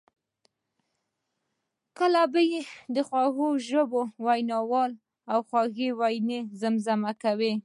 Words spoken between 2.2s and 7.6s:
بیا د خوږ ژبو ویناوالو خوږې ویناوي زمزمه کوي.